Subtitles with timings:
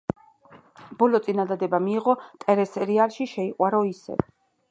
[1.01, 2.15] ბოლო წინადადება მიიღო
[2.45, 4.27] ტელესერიალში „შეიყვარო ისევ“.